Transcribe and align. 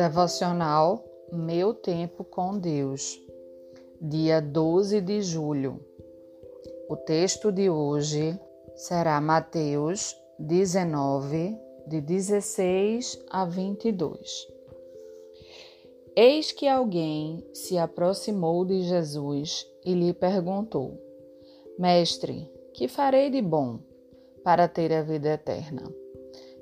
Devocional 0.00 1.04
Meu 1.30 1.74
Tempo 1.74 2.24
com 2.24 2.58
Deus, 2.58 3.20
dia 4.00 4.40
12 4.40 4.98
de 5.02 5.20
julho. 5.20 5.78
O 6.88 6.96
texto 6.96 7.52
de 7.52 7.68
hoje 7.68 8.40
será 8.74 9.20
Mateus 9.20 10.16
19, 10.38 11.54
de 11.86 12.00
16 12.00 13.22
a 13.28 13.44
22. 13.44 14.48
Eis 16.16 16.50
que 16.50 16.66
alguém 16.66 17.46
se 17.52 17.76
aproximou 17.76 18.64
de 18.64 18.80
Jesus 18.84 19.66
e 19.84 19.92
lhe 19.92 20.14
perguntou: 20.14 20.98
Mestre, 21.78 22.50
que 22.72 22.88
farei 22.88 23.28
de 23.28 23.42
bom 23.42 23.80
para 24.42 24.66
ter 24.66 24.94
a 24.94 25.02
vida 25.02 25.28
eterna? 25.28 25.82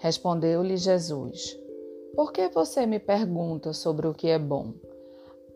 Respondeu-lhe 0.00 0.76
Jesus: 0.76 1.61
por 2.14 2.32
que 2.32 2.48
você 2.48 2.84
me 2.84 2.98
pergunta 2.98 3.72
sobre 3.72 4.06
o 4.06 4.14
que 4.14 4.28
é 4.28 4.38
bom? 4.38 4.74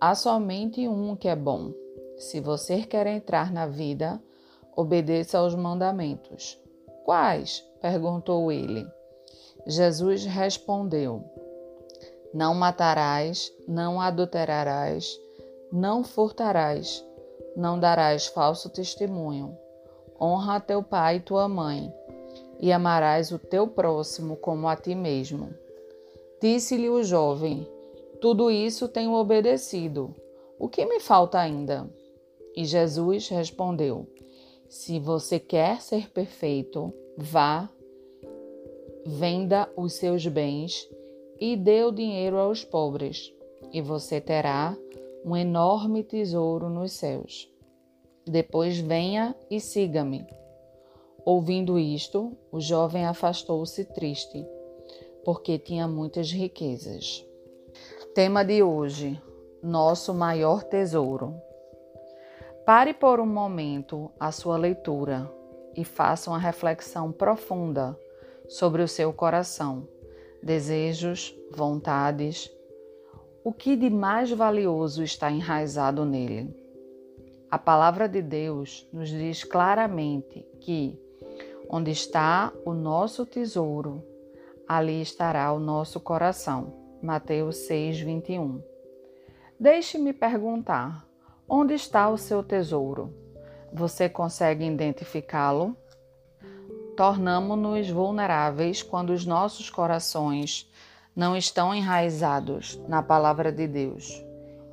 Há 0.01 0.14
somente 0.14 0.88
um 0.88 1.14
que 1.14 1.28
é 1.28 1.37
bom. 1.37 1.73
Se 2.16 2.41
você 2.41 2.83
quer 2.83 3.06
entrar 3.06 3.52
na 3.52 3.66
vida, 3.66 4.23
obedeça 4.74 5.38
aos 5.38 5.55
mandamentos. 5.55 6.59
Quais? 7.05 7.61
perguntou 7.80 8.50
ele. 8.50 8.87
Jesus 9.66 10.24
respondeu: 10.24 11.23
Não 12.33 12.55
matarás, 12.55 13.52
não 13.69 14.00
adulterarás, 14.00 15.19
não 15.70 16.02
furtarás, 16.02 17.05
não 17.55 17.78
darás 17.78 18.27
falso 18.27 18.70
testemunho. 18.70 19.56
Honra 20.19 20.59
teu 20.59 20.83
pai 20.83 21.16
e 21.16 21.20
tua 21.20 21.48
mãe, 21.48 21.92
e 22.59 22.73
amarás 22.73 23.30
o 23.30 23.38
teu 23.38 23.69
próximo 23.69 24.36
como 24.36 24.66
a 24.69 24.77
ti 24.77 24.95
mesmo. 24.95 25.66
Disse-lhe 26.40 26.90
o 26.90 27.02
jovem: 27.02 27.66
Tudo 28.20 28.50
isso 28.50 28.88
tenho 28.88 29.14
obedecido. 29.14 30.14
O 30.58 30.69
que 30.69 30.84
me 30.84 31.00
falta 31.00 31.38
ainda? 31.38 31.91
E 32.55 32.64
Jesus 32.64 33.28
respondeu: 33.28 34.06
Se 34.69 35.00
você 35.00 35.38
quer 35.41 35.80
ser 35.80 36.11
perfeito, 36.11 36.92
vá, 37.16 37.70
venda 39.06 39.70
os 39.77 39.94
seus 39.94 40.27
bens 40.27 40.86
e 41.41 41.56
dê 41.56 41.84
o 41.84 41.91
dinheiro 41.91 42.36
aos 42.36 42.64
pobres, 42.64 43.33
e 43.72 43.80
você 43.80 44.20
terá 44.20 44.77
um 45.24 45.34
enorme 45.34 46.02
tesouro 46.05 46.68
nos 46.68 46.92
céus. 46.92 47.50
Depois 48.27 48.78
venha 48.78 49.34
e 49.50 49.58
siga-me. 49.58 50.27
Ouvindo 51.24 51.78
isto, 51.78 52.36
o 52.52 52.61
jovem 52.61 53.06
afastou-se 53.06 53.84
triste 53.86 54.46
porque 55.27 55.58
tinha 55.58 55.88
muitas 55.88 56.30
riquezas. 56.30 57.27
Tema 58.14 58.44
de 58.44 58.62
hoje: 58.62 59.20
Nosso 59.60 60.14
maior 60.14 60.62
tesouro. 60.62 61.34
Pare 62.64 62.94
por 62.94 63.18
um 63.18 63.27
momento 63.27 64.08
a 64.20 64.30
sua 64.30 64.56
leitura 64.56 65.28
e 65.74 65.84
faça 65.84 66.30
uma 66.30 66.38
reflexão 66.38 67.10
profunda 67.10 67.98
sobre 68.48 68.83
o 68.83 68.88
seu 68.88 69.12
coração, 69.12 69.88
desejos, 70.41 71.36
vontades, 71.50 72.48
o 73.42 73.52
que 73.52 73.74
de 73.74 73.90
mais 73.90 74.30
valioso 74.30 75.02
está 75.02 75.28
enraizado 75.28 76.05
nele. 76.05 76.55
A 77.50 77.58
palavra 77.58 78.08
de 78.08 78.22
Deus 78.22 78.88
nos 78.92 79.08
diz 79.08 79.42
claramente 79.42 80.46
que 80.61 80.96
onde 81.68 81.90
está 81.90 82.52
o 82.64 82.72
nosso 82.72 83.27
tesouro, 83.27 84.05
ali 84.69 85.00
estará 85.00 85.53
o 85.53 85.59
nosso 85.59 86.00
coração. 86.00 86.72
Mateus 87.03 87.56
6, 87.67 88.00
21. 88.00 88.62
Deixe-me 89.58 90.12
perguntar: 90.12 91.07
onde 91.48 91.74
está 91.74 92.08
o 92.08 92.18
seu 92.18 92.42
tesouro? 92.42 93.14
Você 93.73 94.08
consegue 94.08 94.64
identificá-lo? 94.64 95.77
Tornamo-nos 96.96 97.90
vulneráveis 97.90 98.83
quando 98.83 99.11
os 99.11 99.27
nossos 99.27 99.68
corações 99.68 100.70
não 101.14 101.36
estão 101.36 101.74
enraizados 101.74 102.80
na 102.89 103.02
palavra 103.02 103.52
de 103.52 103.67
Deus 103.67 104.24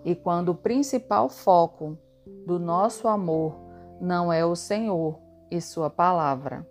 e 0.06 0.16
quando 0.16 0.50
o 0.50 0.56
principal 0.56 1.30
foco 1.30 1.98
do 2.46 2.60
nosso 2.60 3.08
amor 3.08 3.56
não 4.00 4.32
é 4.32 4.46
o 4.46 4.56
Senhor 4.56 5.20
e 5.50 5.62
Sua 5.62 5.90
palavra 5.90 6.66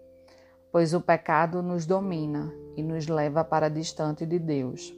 pois 0.72 0.94
o 0.94 1.00
pecado 1.00 1.62
nos 1.62 1.84
domina 1.84 2.50
e 2.76 2.82
nos 2.82 3.06
leva 3.06 3.44
para 3.44 3.68
distante 3.68 4.24
de 4.24 4.38
Deus. 4.38 4.94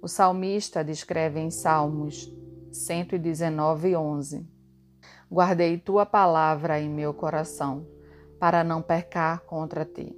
O 0.00 0.08
salmista 0.08 0.84
descreve 0.84 1.40
em 1.40 1.50
Salmos 1.50 2.30
119, 2.70 3.96
11: 3.96 4.46
Guardei 5.30 5.78
tua 5.78 6.04
palavra 6.04 6.80
em 6.80 6.88
meu 6.88 7.14
coração, 7.14 7.86
para 8.38 8.62
não 8.62 8.82
pecar 8.82 9.40
contra 9.40 9.84
ti. 9.84 10.14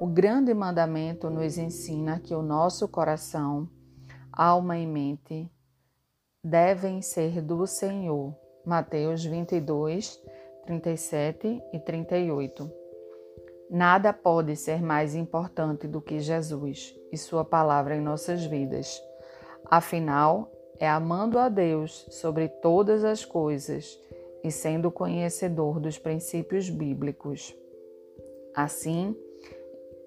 O 0.00 0.06
grande 0.06 0.54
mandamento 0.54 1.28
nos 1.28 1.58
ensina 1.58 2.20
que 2.20 2.34
o 2.34 2.42
nosso 2.42 2.86
coração, 2.88 3.68
alma 4.32 4.78
e 4.78 4.86
mente 4.86 5.50
devem 6.42 7.02
ser 7.02 7.42
do 7.42 7.66
Senhor. 7.66 8.34
Mateus 8.64 9.24
22, 9.24 10.20
37 10.66 11.62
e 11.72 11.78
38. 11.80 12.77
Nada 13.70 14.12
pode 14.12 14.56
ser 14.56 14.82
mais 14.82 15.14
importante 15.14 15.86
do 15.86 16.00
que 16.00 16.20
Jesus 16.20 16.94
e 17.12 17.18
Sua 17.18 17.44
palavra 17.44 17.96
em 17.96 18.00
nossas 18.00 18.44
vidas. 18.44 19.02
Afinal, 19.70 20.50
é 20.78 20.88
amando 20.88 21.38
a 21.38 21.48
Deus 21.48 22.06
sobre 22.10 22.48
todas 22.48 23.04
as 23.04 23.24
coisas 23.24 23.98
e 24.42 24.50
sendo 24.50 24.90
conhecedor 24.90 25.80
dos 25.80 25.98
princípios 25.98 26.70
bíblicos. 26.70 27.54
Assim, 28.54 29.14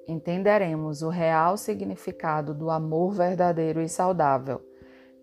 entenderemos 0.08 1.04
o 1.04 1.10
real 1.10 1.56
significado 1.56 2.54
do 2.54 2.70
amor 2.70 3.14
verdadeiro 3.14 3.82
e 3.82 3.88
saudável 3.88 4.62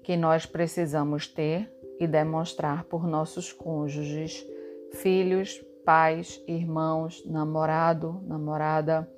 que 0.03 0.17
nós 0.17 0.47
precisamos 0.47 1.27
ter 1.27 1.71
e 1.99 2.07
demonstrar 2.07 2.85
por 2.85 3.07
nossos 3.07 3.53
cônjuges, 3.53 4.47
filhos, 4.95 5.61
pais, 5.89 6.39
irmãos, 6.47 7.25
namorado, 7.25 8.21
namorada, 8.27 9.11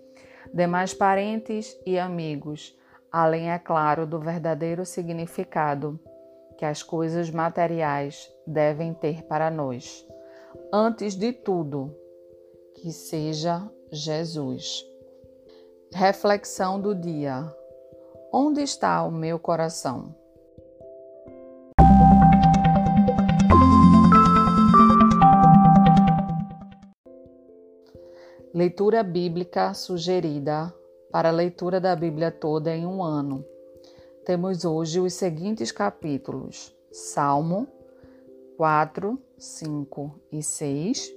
demais 0.54 0.94
parentes 0.94 1.76
e 1.84 1.98
amigos, 1.98 2.78
além, 3.10 3.50
é 3.50 3.58
claro, 3.58 4.06
do 4.06 4.20
verdadeiro 4.20 4.86
significado 4.86 5.98
que 6.56 6.64
as 6.64 6.80
coisas 6.80 7.28
materiais 7.28 8.32
devem 8.46 8.94
ter 8.94 9.24
para 9.24 9.50
nós. 9.50 10.06
Antes 10.72 11.16
de 11.16 11.32
tudo, 11.32 11.92
que 12.76 12.92
seja 12.92 13.68
Jesus. 13.90 14.86
Reflexão 15.92 16.80
do 16.80 16.94
dia: 16.94 17.52
Onde 18.32 18.62
está 18.62 19.02
o 19.02 19.10
meu 19.10 19.40
coração? 19.40 20.14
Leitura 28.52 29.04
bíblica 29.04 29.72
sugerida 29.74 30.74
para 31.12 31.28
a 31.28 31.32
leitura 31.32 31.80
da 31.80 31.94
Bíblia 31.94 32.32
toda 32.32 32.74
em 32.74 32.84
um 32.84 33.00
ano. 33.00 33.44
Temos 34.26 34.64
hoje 34.64 34.98
os 34.98 35.14
seguintes 35.14 35.70
capítulos: 35.70 36.76
Salmo 36.90 37.68
4, 38.56 39.16
5 39.38 40.20
e 40.32 40.42
6, 40.42 41.12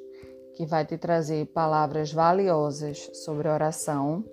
que 0.54 0.64
vai 0.68 0.86
te 0.86 0.96
trazer 0.96 1.48
palavras 1.48 2.14
valiosas 2.14 3.10
sobre 3.16 3.50
oração, 3.50 4.24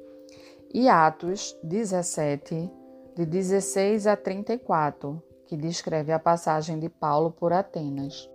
e 0.70 0.86
Atos 0.86 1.58
17, 1.64 2.70
de 3.16 3.24
16 3.24 4.06
a 4.06 4.14
34, 4.14 5.22
que 5.46 5.56
descreve 5.56 6.12
a 6.12 6.18
passagem 6.18 6.78
de 6.78 6.90
Paulo 6.90 7.30
por 7.30 7.50
Atenas. 7.50 8.29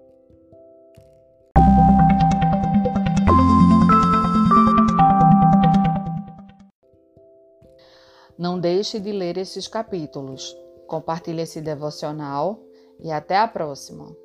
Não 8.46 8.60
deixe 8.60 9.00
de 9.00 9.12
ler 9.12 9.40
esses 9.40 9.68
capítulos. 9.68 10.56
Compartilhe 10.86 11.42
esse 11.42 11.60
devocional 11.60 12.64
e 13.00 13.12
até 13.12 13.40
a 13.40 13.48
próxima. 13.48 14.16